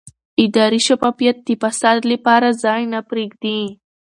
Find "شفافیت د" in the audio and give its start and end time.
0.87-1.49